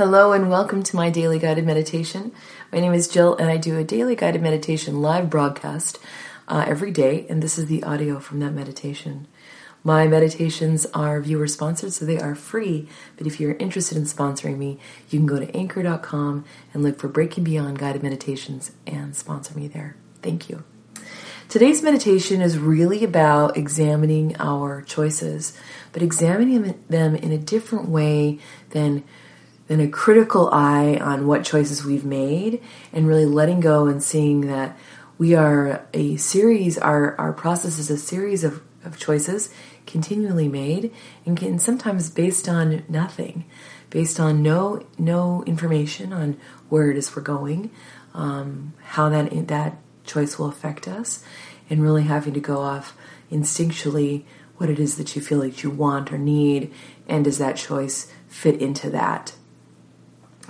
Hello 0.00 0.32
and 0.32 0.48
welcome 0.48 0.82
to 0.82 0.96
my 0.96 1.10
daily 1.10 1.38
guided 1.38 1.66
meditation. 1.66 2.32
My 2.72 2.80
name 2.80 2.94
is 2.94 3.06
Jill 3.06 3.36
and 3.36 3.50
I 3.50 3.58
do 3.58 3.76
a 3.76 3.84
daily 3.84 4.16
guided 4.16 4.40
meditation 4.40 5.02
live 5.02 5.28
broadcast 5.28 5.98
uh, 6.48 6.64
every 6.66 6.90
day, 6.90 7.26
and 7.28 7.42
this 7.42 7.58
is 7.58 7.66
the 7.66 7.82
audio 7.82 8.18
from 8.18 8.40
that 8.40 8.54
meditation. 8.54 9.28
My 9.84 10.06
meditations 10.06 10.86
are 10.94 11.20
viewer 11.20 11.46
sponsored, 11.46 11.92
so 11.92 12.06
they 12.06 12.18
are 12.18 12.34
free. 12.34 12.88
But 13.18 13.26
if 13.26 13.38
you're 13.38 13.56
interested 13.56 13.98
in 13.98 14.04
sponsoring 14.04 14.56
me, 14.56 14.78
you 15.10 15.18
can 15.18 15.26
go 15.26 15.38
to 15.38 15.54
anchor.com 15.54 16.46
and 16.72 16.82
look 16.82 16.98
for 16.98 17.08
Breaking 17.08 17.44
Beyond 17.44 17.78
Guided 17.78 18.02
Meditations 18.02 18.72
and 18.86 19.14
sponsor 19.14 19.54
me 19.54 19.68
there. 19.68 19.96
Thank 20.22 20.48
you. 20.48 20.64
Today's 21.50 21.82
meditation 21.82 22.40
is 22.40 22.58
really 22.58 23.04
about 23.04 23.58
examining 23.58 24.34
our 24.38 24.80
choices, 24.80 25.52
but 25.92 26.00
examining 26.00 26.82
them 26.88 27.14
in 27.16 27.32
a 27.32 27.38
different 27.38 27.90
way 27.90 28.38
than 28.70 29.04
than 29.70 29.78
a 29.78 29.86
critical 29.86 30.50
eye 30.52 30.96
on 31.00 31.28
what 31.28 31.44
choices 31.44 31.84
we've 31.84 32.04
made 32.04 32.60
and 32.92 33.06
really 33.06 33.24
letting 33.24 33.60
go 33.60 33.86
and 33.86 34.02
seeing 34.02 34.48
that 34.48 34.76
we 35.16 35.36
are 35.36 35.86
a 35.94 36.16
series, 36.16 36.76
our, 36.76 37.14
our 37.20 37.32
process 37.32 37.78
is 37.78 37.88
a 37.88 37.96
series 37.96 38.42
of, 38.42 38.60
of 38.84 38.98
choices 38.98 39.54
continually 39.86 40.48
made 40.48 40.92
and 41.24 41.36
can 41.36 41.56
sometimes 41.60 42.10
based 42.10 42.48
on 42.48 42.82
nothing, 42.88 43.44
based 43.90 44.18
on 44.18 44.42
no, 44.42 44.84
no 44.98 45.44
information 45.44 46.12
on 46.12 46.36
where 46.68 46.90
it 46.90 46.96
is 46.96 47.14
we're 47.14 47.22
going, 47.22 47.70
um, 48.12 48.72
how 48.82 49.08
that, 49.08 49.46
that 49.46 49.76
choice 50.04 50.36
will 50.36 50.48
affect 50.48 50.88
us, 50.88 51.22
and 51.70 51.80
really 51.80 52.02
having 52.02 52.34
to 52.34 52.40
go 52.40 52.58
off 52.58 52.96
instinctually 53.30 54.24
what 54.56 54.68
it 54.68 54.80
is 54.80 54.96
that 54.96 55.14
you 55.14 55.22
feel 55.22 55.38
like 55.38 55.62
you 55.62 55.70
want 55.70 56.12
or 56.12 56.18
need, 56.18 56.74
and 57.06 57.24
does 57.24 57.38
that 57.38 57.56
choice 57.56 58.12
fit 58.26 58.60
into 58.60 58.90
that? 58.90 59.32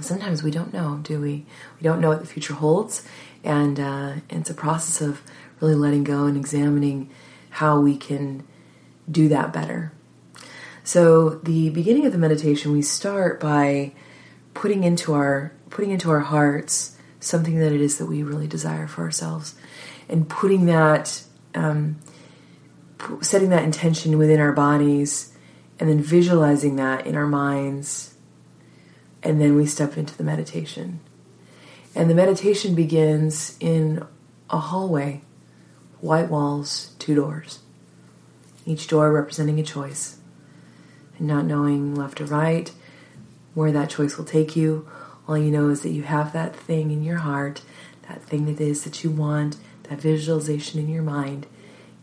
Sometimes 0.00 0.42
we 0.42 0.50
don't 0.50 0.72
know, 0.72 1.00
do 1.02 1.20
we? 1.20 1.46
We 1.78 1.82
don't 1.82 2.00
know 2.00 2.08
what 2.08 2.20
the 2.20 2.26
future 2.26 2.54
holds, 2.54 3.06
and, 3.44 3.78
uh, 3.78 4.12
it's 4.28 4.50
a 4.50 4.54
process 4.54 5.00
of 5.00 5.22
really 5.60 5.74
letting 5.74 6.04
go 6.04 6.24
and 6.24 6.36
examining 6.36 7.10
how 7.50 7.80
we 7.80 7.96
can 7.96 8.44
do 9.10 9.28
that 9.28 9.52
better. 9.52 9.92
So 10.84 11.30
the 11.42 11.70
beginning 11.70 12.06
of 12.06 12.12
the 12.12 12.18
meditation, 12.18 12.72
we 12.72 12.82
start 12.82 13.40
by 13.40 13.92
putting 14.54 14.84
into 14.84 15.12
our 15.12 15.52
putting 15.68 15.90
into 15.90 16.10
our 16.10 16.20
hearts 16.20 16.96
something 17.20 17.58
that 17.60 17.70
it 17.72 17.80
is 17.80 17.98
that 17.98 18.06
we 18.06 18.22
really 18.24 18.48
desire 18.48 18.88
for 18.88 19.02
ourselves, 19.02 19.54
and 20.08 20.28
putting 20.28 20.66
that, 20.66 21.22
um, 21.54 21.96
setting 23.20 23.50
that 23.50 23.62
intention 23.62 24.18
within 24.18 24.40
our 24.40 24.52
bodies, 24.52 25.32
and 25.78 25.88
then 25.88 26.00
visualizing 26.02 26.76
that 26.76 27.06
in 27.06 27.14
our 27.14 27.26
minds, 27.26 28.14
and 29.22 29.40
then 29.40 29.56
we 29.56 29.66
step 29.66 29.96
into 29.96 30.16
the 30.16 30.24
meditation. 30.24 31.00
And 31.94 32.08
the 32.08 32.14
meditation 32.14 32.74
begins 32.74 33.56
in 33.60 34.06
a 34.48 34.58
hallway, 34.58 35.22
white 36.00 36.30
walls, 36.30 36.94
two 36.98 37.14
doors, 37.14 37.60
each 38.64 38.86
door 38.88 39.12
representing 39.12 39.58
a 39.58 39.64
choice. 39.64 40.18
And 41.18 41.26
not 41.26 41.44
knowing 41.44 41.94
left 41.94 42.20
or 42.20 42.26
right, 42.26 42.72
where 43.54 43.72
that 43.72 43.90
choice 43.90 44.16
will 44.16 44.24
take 44.24 44.56
you, 44.56 44.88
all 45.26 45.36
you 45.36 45.50
know 45.50 45.68
is 45.68 45.82
that 45.82 45.90
you 45.90 46.02
have 46.02 46.32
that 46.32 46.56
thing 46.56 46.90
in 46.90 47.04
your 47.04 47.18
heart, 47.18 47.62
that 48.08 48.22
thing 48.22 48.46
that 48.46 48.60
is 48.60 48.84
that 48.84 49.04
you 49.04 49.10
want, 49.10 49.56
that 49.84 50.00
visualization 50.00 50.80
in 50.80 50.88
your 50.88 51.02
mind, 51.02 51.46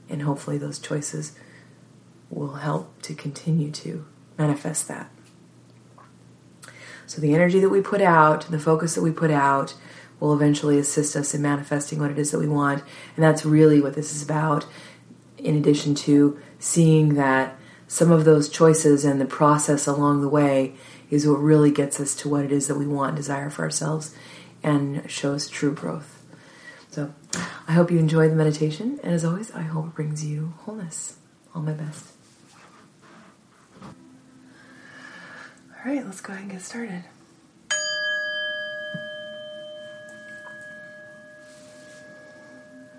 and 0.10 0.22
hopefully 0.22 0.58
those 0.58 0.80
choices 0.80 1.34
will 2.30 2.56
help 2.56 3.02
to 3.02 3.14
continue 3.14 3.72
to 3.72 4.06
manifest 4.38 4.88
that. 4.88 5.10
So 7.08 7.22
the 7.22 7.34
energy 7.34 7.60
that 7.60 7.70
we 7.70 7.82
put 7.82 8.02
out, 8.02 8.42
the 8.52 8.60
focus 8.60 8.94
that 8.96 9.02
we 9.02 9.12
put 9.12 9.32
out, 9.32 9.74
will 10.20 10.34
eventually 10.34 10.78
assist 10.78 11.16
us 11.16 11.34
in 11.34 11.42
manifesting 11.42 12.00
what 12.00 12.12
it 12.12 12.20
is 12.20 12.32
that 12.32 12.40
we 12.40 12.48
want. 12.48 12.84
And 13.16 13.24
that's 13.24 13.46
really 13.46 13.82
what 13.82 13.96
this 13.96 14.14
is 14.14 14.22
about, 14.22 14.66
in 15.38 15.56
addition 15.56 15.96
to 15.96 16.40
seeing 16.60 17.16
that 17.16 17.56
some 17.88 18.12
of 18.12 18.26
those 18.26 18.50
choices 18.50 19.06
and 19.06 19.22
the 19.22 19.26
process 19.26 19.88
along 19.88 20.22
the 20.22 20.30
way 20.30 20.76
is 21.10 21.26
what 21.26 21.38
really 21.38 21.72
gets 21.72 22.00
us 22.00 22.14
to 22.16 22.28
what 22.28 22.44
it 22.44 22.52
is 22.52 22.68
that 22.68 22.76
we 22.76 22.86
want 22.86 23.10
and 23.10 23.18
desire 23.18 23.50
for 23.50 23.64
ourselves 23.64 24.14
and 24.62 25.10
shows 25.10 25.48
true 25.48 25.74
growth. 25.74 26.22
So 26.92 27.14
I 27.68 27.74
hope 27.74 27.92
you 27.92 28.00
enjoy 28.00 28.28
the 28.28 28.36
meditation, 28.36 29.00
and 29.04 29.14
as 29.14 29.24
always, 29.24 29.52
I 29.52 29.62
hope 29.62 29.88
it 29.88 29.96
brings 29.96 30.26
you 30.26 30.54
wholeness. 30.58 31.18
All 31.56 31.62
my 31.62 31.74
best. 31.74 32.17
All 35.86 35.94
right, 35.94 36.04
let's 36.04 36.22
go 36.22 36.34
ahead 36.34 36.44
and 36.44 36.52
get 36.52 36.62
started. 36.62 37.04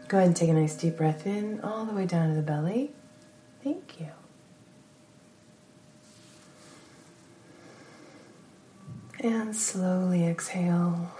Go 0.06 0.16
ahead 0.16 0.28
and 0.28 0.36
take 0.36 0.48
a 0.48 0.54
nice 0.54 0.74
deep 0.74 0.96
breath 0.96 1.26
in 1.26 1.60
all 1.60 1.84
the 1.84 1.92
way 1.92 2.06
down 2.06 2.30
to 2.30 2.34
the 2.34 2.42
belly. 2.42 2.92
Thank 3.62 4.00
you. 4.00 4.08
And 9.20 9.54
slowly 9.54 10.24
exhale. 10.26 11.10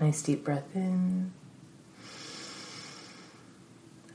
Nice 0.00 0.22
deep 0.22 0.44
breath 0.44 0.74
in. 0.74 1.32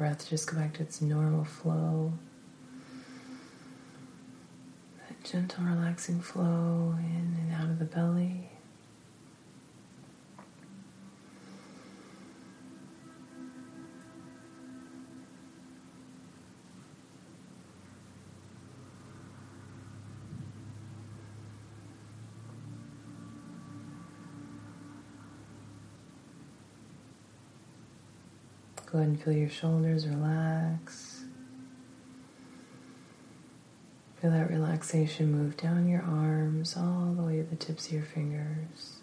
breath 0.00 0.30
just 0.30 0.50
go 0.50 0.56
back 0.56 0.72
to 0.72 0.82
its 0.82 1.02
normal 1.02 1.44
flow. 1.44 2.10
That 4.96 5.22
gentle, 5.22 5.62
relaxing 5.62 6.22
flow 6.22 6.94
in 6.98 7.36
and 7.38 7.52
out 7.52 7.68
of 7.68 7.78
the 7.78 7.84
belly. 7.84 8.49
Go 28.90 28.98
ahead 28.98 29.08
and 29.10 29.22
feel 29.22 29.32
your 29.32 29.48
shoulders 29.48 30.06
relax. 30.08 31.22
Feel 34.20 34.32
that 34.32 34.50
relaxation 34.50 35.30
move 35.30 35.56
down 35.56 35.88
your 35.88 36.02
arms 36.02 36.76
all 36.76 37.14
the 37.16 37.22
way 37.22 37.36
to 37.36 37.44
the 37.44 37.56
tips 37.56 37.86
of 37.86 37.92
your 37.92 38.02
fingers. 38.02 38.96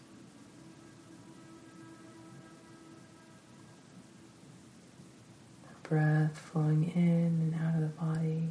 Breath 5.84 6.38
flowing 6.38 6.92
in 6.94 7.54
and 7.54 7.56
out 7.56 7.76
of 7.76 7.80
the 7.80 7.88
body, 7.88 8.50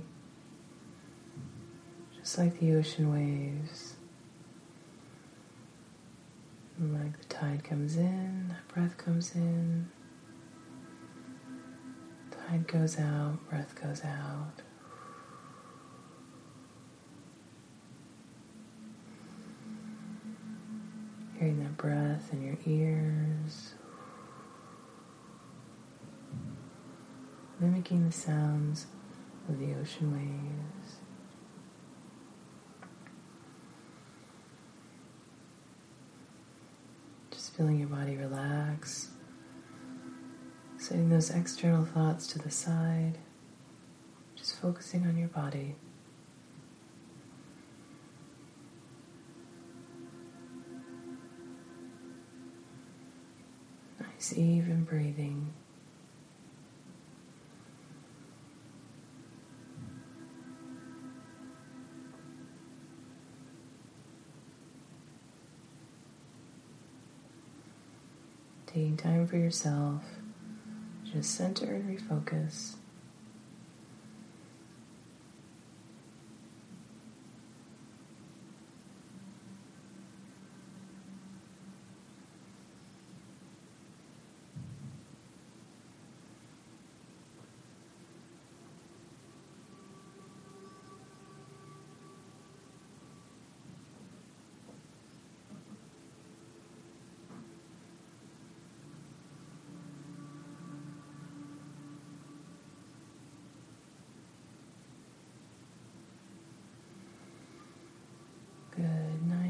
just 2.19 2.39
like 2.39 2.59
the 2.59 2.75
ocean 2.75 3.13
waves. 3.13 3.97
And 6.79 6.95
like 6.95 7.19
the 7.19 7.27
tide 7.27 7.63
comes 7.63 7.97
in, 7.99 8.49
that 8.49 8.67
breath 8.69 8.97
comes 8.97 9.35
in. 9.35 9.91
Tide 12.49 12.69
goes 12.69 12.99
out, 13.01 13.39
breath 13.51 13.75
goes 13.81 14.05
out. 14.05 14.53
Hearing 21.39 21.59
that 21.59 21.77
breath 21.77 22.33
in 22.33 22.43
your 22.43 22.57
ears. 22.67 23.75
Mimicking 27.59 28.07
the 28.07 28.13
sounds 28.13 28.87
of 29.49 29.59
the 29.59 29.75
ocean 29.81 30.13
waves. 30.13 30.97
Just 37.33 37.57
feeling 37.57 37.81
your 37.81 37.89
body 37.89 38.17
relax. 38.17 39.09
Setting 40.87 41.09
those 41.09 41.31
external 41.31 41.85
thoughts 41.85 42.29
to 42.29 42.39
the 42.39 42.49
side. 42.49 43.19
Just 44.37 44.55
focusing 44.61 45.05
on 45.05 45.19
your 45.19 45.27
body. 45.27 45.75
Nice, 53.99 54.33
even 54.39 54.85
breathing. 54.85 55.53
Taking 68.69 68.97
time 68.97 69.27
for 69.27 69.37
yourself, 69.37 70.05
just 71.17 71.35
center 71.35 71.65
and 71.73 71.99
refocus. 71.99 72.75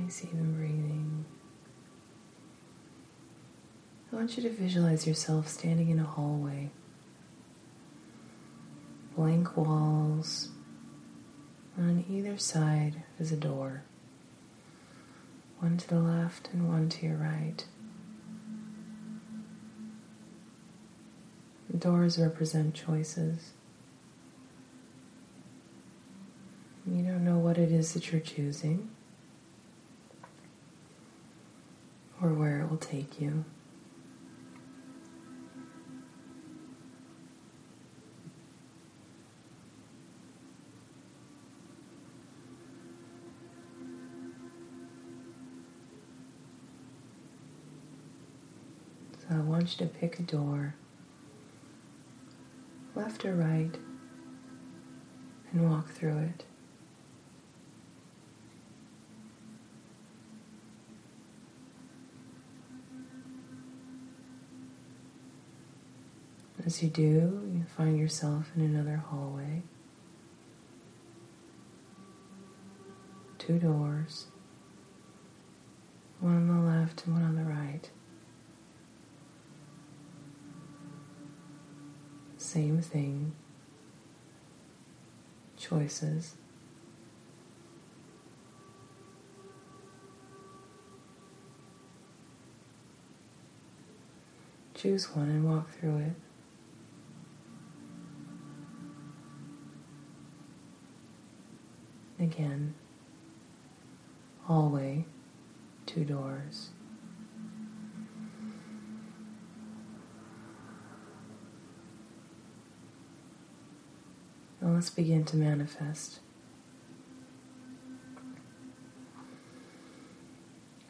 Even 0.07 0.55
breathing. 0.55 1.25
I 4.13 4.17
want 4.17 4.37
you 4.37 4.43
to 4.45 4.51
visualize 4.51 5.05
yourself 5.05 5.49
standing 5.49 5.91
in 5.91 5.99
a 5.99 6.05
hallway. 6.05 6.71
Blank 9.17 9.57
walls. 9.57 10.51
On 11.77 12.05
either 12.09 12.39
side 12.39 13.03
is 13.19 13.33
a 13.33 13.37
door. 13.37 13.83
One 15.59 15.77
to 15.77 15.89
the 15.89 15.99
left 15.99 16.51
and 16.53 16.69
one 16.69 16.89
to 16.91 17.07
your 17.07 17.17
right. 17.17 17.65
Doors 21.77 22.17
represent 22.17 22.75
choices. 22.75 23.51
You 26.87 27.03
don't 27.03 27.25
know 27.25 27.39
what 27.39 27.59
it 27.59 27.73
is 27.73 27.93
that 27.95 28.13
you're 28.13 28.21
choosing. 28.21 28.91
or 32.23 32.33
where 32.33 32.61
it 32.61 32.66
will 32.77 32.87
take 32.87 33.21
you. 33.21 33.45
So 49.21 49.35
I 49.35 49.39
want 49.39 49.81
you 49.81 49.87
to 49.87 49.93
pick 49.93 50.19
a 50.19 50.23
door, 50.23 50.75
left 52.95 53.25
or 53.25 53.35
right, 53.35 53.75
and 55.53 55.71
walk 55.71 55.89
through 55.89 56.19
it. 56.19 56.45
As 66.67 66.83
you 66.83 66.89
do, 66.89 67.49
you 67.55 67.65
find 67.77 67.97
yourself 67.97 68.51
in 68.57 68.63
another 68.63 68.97
hallway. 68.97 69.63
Two 73.39 73.61
doors, 73.61 74.27
one 76.19 76.35
on 76.35 76.49
the 76.49 76.69
left 76.69 77.07
and 77.07 77.15
one 77.15 77.23
on 77.23 77.37
the 77.37 77.45
right. 77.45 77.89
Same 82.37 82.83
thing, 82.83 83.37
choices. 85.57 86.35
Choose 94.75 95.15
one 95.15 95.29
and 95.29 95.49
walk 95.49 95.71
through 95.71 95.99
it. 95.99 96.26
Again, 102.27 102.75
hallway, 104.47 105.05
two 105.87 106.05
doors. 106.05 106.71
Now 114.61 114.71
let's 114.71 114.91
begin 114.91 115.25
to 115.27 115.37
manifest. 115.37 116.19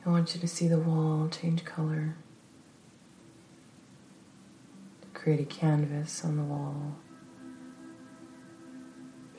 I 0.07 0.09
want 0.09 0.35
you 0.35 0.41
to 0.41 0.49
see 0.49 0.69
the 0.69 0.79
wall 0.79 1.29
change 1.29 1.67
color, 1.67 2.17
create 5.13 5.41
a 5.41 5.45
canvas 5.45 6.25
on 6.25 6.39
the 6.39 6.45
wall. 6.45 6.97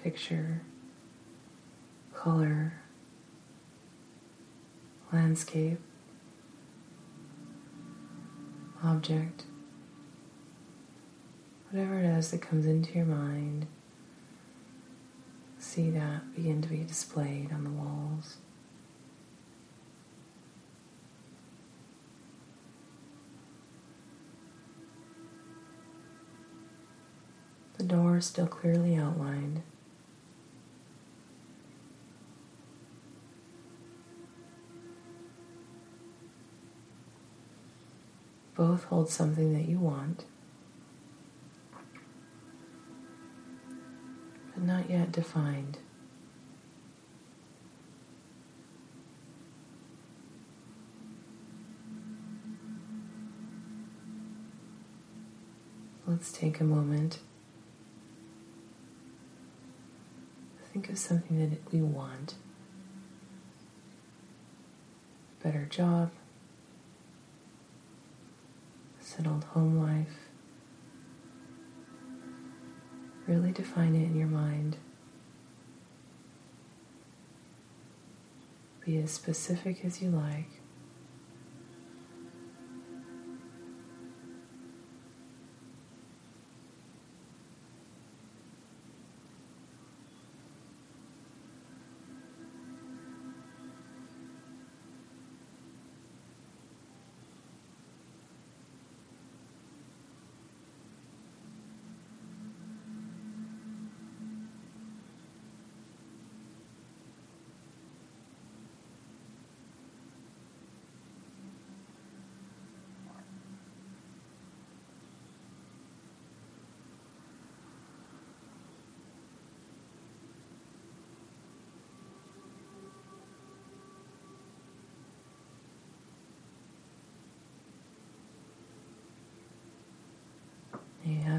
Picture 0.04 0.62
color, 2.28 2.74
landscape, 5.14 5.80
object, 8.84 9.46
whatever 11.70 12.00
it 12.00 12.06
is 12.06 12.32
that 12.32 12.42
comes 12.42 12.66
into 12.66 12.92
your 12.92 13.06
mind, 13.06 13.66
see 15.58 15.90
that 15.90 16.36
begin 16.36 16.62
to 16.62 16.68
be 16.68 16.84
displayed 16.84 17.50
on 17.54 17.64
the 17.64 17.70
walls. 17.70 18.36
The 27.78 27.86
door 27.86 28.18
is 28.18 28.26
still 28.26 28.48
clearly 28.48 28.98
outlined. 28.98 29.62
Both 38.58 38.86
hold 38.86 39.08
something 39.08 39.54
that 39.54 39.70
you 39.70 39.78
want, 39.78 40.26
but 44.56 44.64
not 44.64 44.90
yet 44.90 45.12
defined. 45.12 45.78
Let's 56.08 56.32
take 56.32 56.60
a 56.60 56.64
moment. 56.64 57.20
Think 60.74 60.90
of 60.90 60.98
something 60.98 61.38
that 61.48 61.72
we 61.72 61.84
want. 61.84 62.34
Better 65.44 65.66
job, 65.66 66.10
settled 69.18 69.44
home 69.46 69.80
life. 69.80 70.30
Really 73.26 73.52
define 73.52 73.96
it 73.96 74.04
in 74.04 74.16
your 74.16 74.28
mind. 74.28 74.78
Be 78.86 79.00
as 79.00 79.12
specific 79.12 79.84
as 79.84 80.02
you 80.02 80.12
like. 80.12 80.62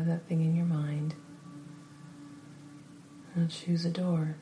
That 0.09 0.27
thing 0.27 0.43
in 0.43 0.57
your 0.57 0.67
mind 0.67 1.15
and 3.35 3.51
choose 3.51 3.85
a 3.85 3.91
door. 3.91 4.37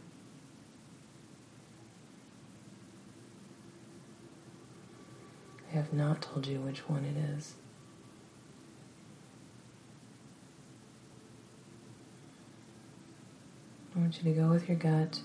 I 5.71 5.75
have 5.77 5.93
not 5.93 6.23
told 6.23 6.47
you 6.47 6.61
which 6.61 6.89
one 6.89 7.05
it 7.05 7.17
is. 7.37 7.55
I 13.95 13.99
want 13.99 14.17
you 14.23 14.33
to 14.33 14.41
go 14.41 14.49
with 14.49 14.69
your 14.69 14.77
gut, 14.77 15.21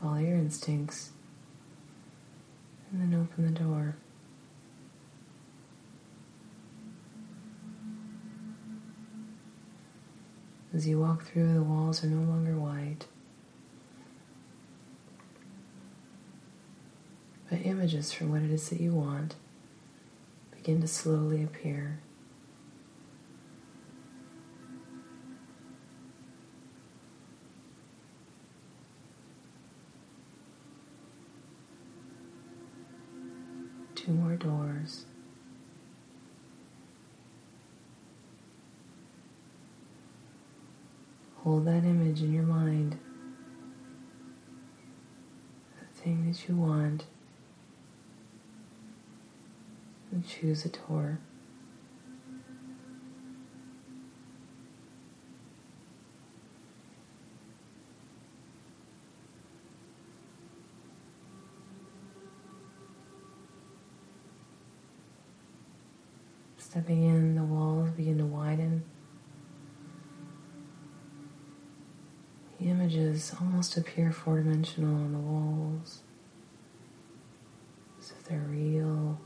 follow 0.00 0.18
your 0.18 0.36
instincts, 0.36 1.10
and 2.90 3.00
then 3.00 3.20
open 3.20 3.52
the 3.52 3.60
door. 3.60 3.96
As 10.74 10.88
you 10.88 10.98
walk 10.98 11.24
through, 11.24 11.52
the 11.52 11.62
walls 11.62 12.02
are 12.02 12.06
no 12.06 12.26
longer 12.30 12.56
white, 12.56 13.04
but 17.50 17.60
images 17.66 18.10
from 18.10 18.30
what 18.30 18.40
it 18.40 18.50
is 18.50 18.70
that 18.70 18.80
you 18.80 18.92
want 18.92 19.36
begin 20.62 20.80
to 20.80 20.86
slowly 20.86 21.42
appear. 21.42 21.98
Two 33.94 34.12
more 34.12 34.36
doors. 34.36 35.04
Hold 41.44 41.64
that 41.66 41.84
image 41.84 42.22
in 42.22 42.32
your 42.32 42.44
mind. 42.44 42.96
The 45.80 46.00
thing 46.00 46.30
that 46.30 46.48
you 46.48 46.54
want. 46.54 47.06
And 50.12 50.24
choose 50.24 50.64
a 50.64 50.68
door. 50.68 51.18
Stepping 66.56 67.02
in, 67.02 67.34
the 67.34 67.42
walls 67.42 67.90
begin 67.90 68.18
to 68.18 68.24
widen. 68.24 68.84
The 72.62 72.70
images 72.70 73.34
almost 73.40 73.76
appear 73.76 74.12
four 74.12 74.38
dimensional 74.38 74.94
on 74.94 75.12
the 75.12 75.18
walls, 75.18 76.02
as 77.98 78.12
if 78.12 78.22
they're 78.22 78.38
real, 78.38 79.20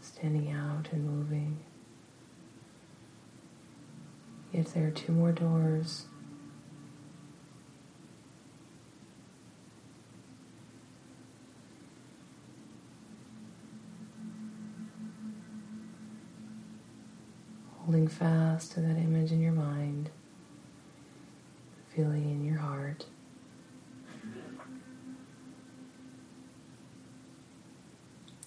standing 0.00 0.50
out 0.50 0.88
and 0.92 1.04
moving. 1.04 1.58
Yet 4.50 4.68
there 4.68 4.86
are 4.86 4.92
two 4.92 5.12
more 5.12 5.32
doors. 5.32 6.06
Holding 17.88 18.06
fast 18.06 18.72
to 18.72 18.80
that 18.80 18.98
image 18.98 19.32
in 19.32 19.40
your 19.40 19.50
mind, 19.50 20.10
feeling 21.96 22.28
in 22.28 22.44
your 22.44 22.58
heart. 22.58 23.06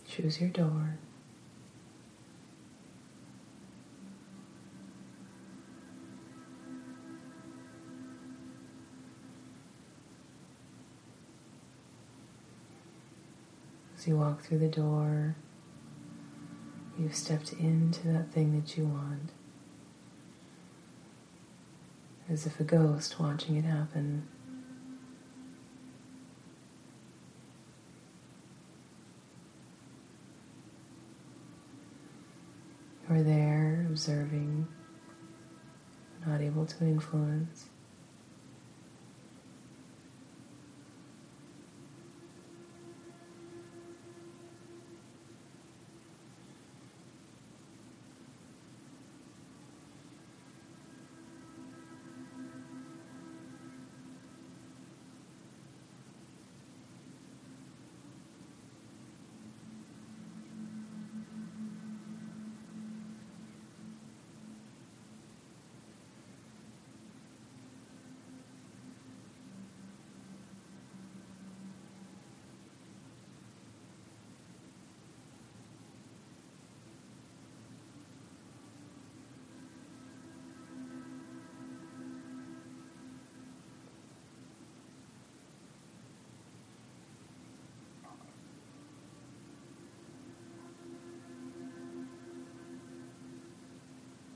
Choose 0.07 0.39
your 0.39 0.51
door. 0.51 0.99
As 13.97 14.07
you 14.07 14.17
walk 14.17 14.43
through 14.43 14.59
the 14.59 14.67
door, 14.67 15.35
You've 17.01 17.15
stepped 17.15 17.53
into 17.53 18.09
that 18.09 18.31
thing 18.31 18.53
that 18.61 18.77
you 18.77 18.85
want. 18.85 19.31
As 22.29 22.45
if 22.45 22.59
a 22.59 22.63
ghost 22.63 23.19
watching 23.19 23.55
it 23.55 23.65
happen. 23.65 24.27
You're 33.09 33.23
there 33.23 33.87
observing, 33.89 34.67
not 36.25 36.39
able 36.39 36.67
to 36.67 36.83
influence. 36.83 37.65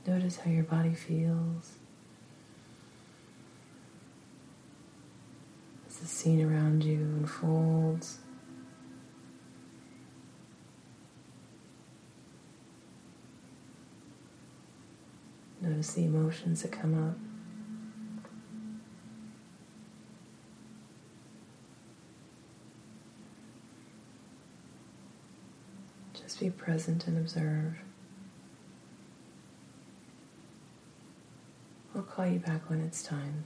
Notice 0.08 0.38
how 0.38 0.52
your 0.52 0.64
body 0.64 0.94
feels. 0.94 1.74
As 5.88 5.98
the 5.98 6.06
scene 6.06 6.44
around 6.44 6.84
you 6.84 6.98
unfolds. 6.98 8.20
Notice 15.62 15.94
the 15.94 16.06
emotions 16.06 16.62
that 16.62 16.72
come 16.72 17.10
up. 17.10 17.18
Just 26.14 26.40
be 26.40 26.52
present 26.52 27.08
and 27.08 27.18
observe. 27.18 27.78
Call 32.16 32.28
you 32.28 32.40
back 32.40 32.70
when 32.70 32.80
it's 32.80 33.04
time. 33.04 33.44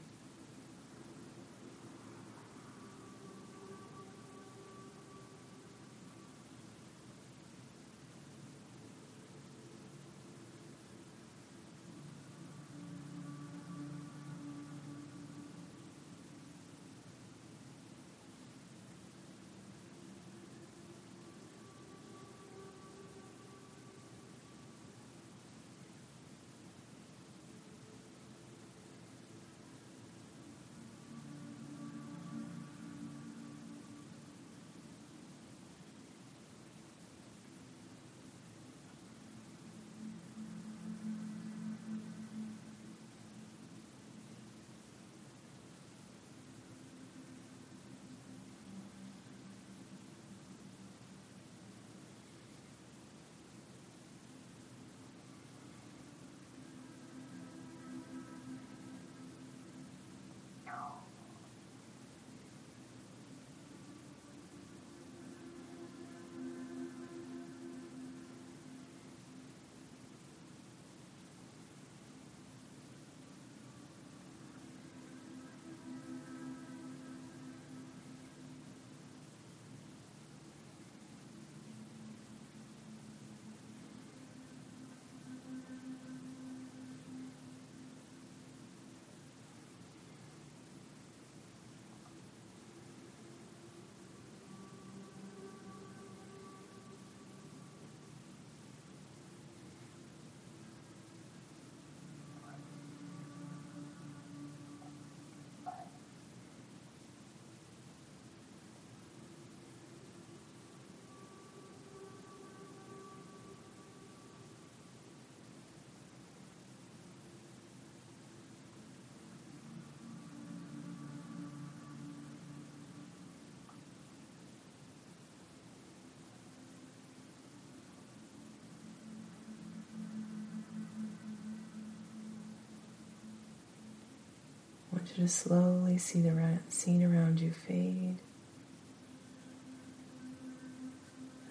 To 135.19 135.27
slowly 135.27 135.97
see 135.97 136.21
the 136.21 136.59
scene 136.69 137.03
around 137.03 137.41
you 137.41 137.51
fade. 137.51 138.15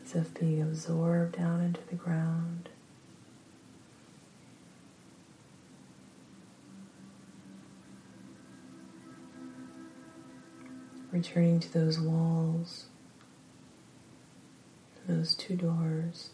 As 0.02 0.14
if 0.14 0.33
being 0.33 0.62
absorbed 0.62 1.37
down 1.37 1.61
into 1.61 1.81
the 1.90 1.94
ground. 1.94 2.70
Returning 11.12 11.61
to 11.61 11.72
those 11.72 12.00
walls, 12.00 12.87
those 15.07 15.35
two 15.35 15.57
doors. 15.57 16.31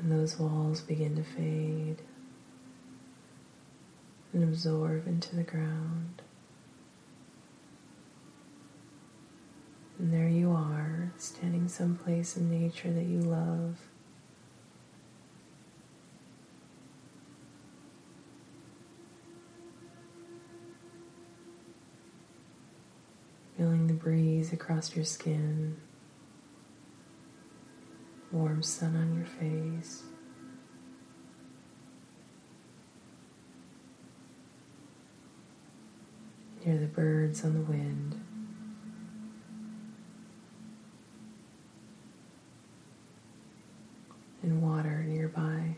And 0.00 0.12
those 0.28 0.38
walls 0.38 0.82
begin 0.82 1.16
to 1.16 1.22
fade 1.22 1.96
and 4.32 4.44
absorb 4.44 5.06
into 5.06 5.34
the 5.34 5.42
ground. 5.42 6.20
And 9.98 10.12
there 10.12 10.28
you 10.28 10.50
are, 10.52 11.12
standing 11.16 11.66
someplace 11.66 12.36
in 12.36 12.50
nature 12.50 12.92
that 12.92 13.06
you 13.06 13.20
love. 13.20 13.78
Feeling 23.56 23.86
the 23.86 23.94
breeze 23.94 24.52
across 24.52 24.94
your 24.94 25.06
skin 25.06 25.78
warm 28.30 28.62
sun 28.62 28.94
on 28.94 29.14
your 29.14 29.24
face. 29.24 30.02
Hear 36.68 36.76
the 36.76 36.86
birds 36.86 37.46
on 37.46 37.54
the 37.54 37.60
wind. 37.60 38.20
And 44.42 44.60
water 44.60 45.02
nearby. 45.02 45.76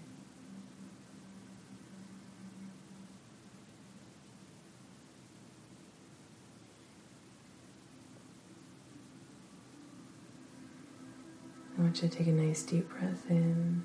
I 11.78 11.80
want 11.80 12.02
you 12.02 12.08
to 12.08 12.16
take 12.16 12.26
a 12.26 12.32
nice 12.32 12.64
deep 12.64 12.88
breath 12.88 13.30
in 13.30 13.84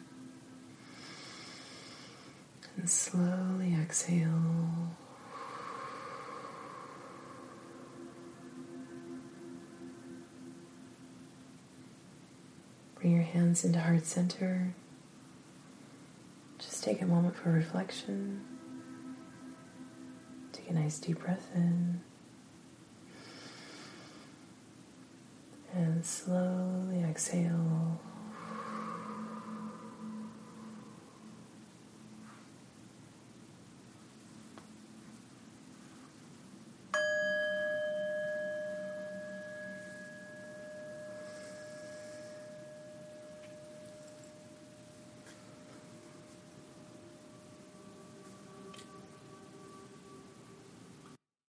and 2.78 2.90
slowly 2.90 3.76
exhale. 3.80 4.98
Bring 13.06 13.18
your 13.18 13.24
hands 13.24 13.64
into 13.64 13.80
heart 13.80 14.08
center. 14.08 14.74
Just 16.58 16.84
take 16.84 17.04
a 17.04 17.06
moment 17.06 17.36
for 17.36 17.52
reflection. 17.52 18.42
Take 20.52 20.72
a 20.72 20.74
nice 20.74 20.98
deep 20.98 21.20
breath 21.20 21.48
in. 21.54 22.02
And 25.72 26.04
slowly 26.04 27.04
exhale. 27.04 28.02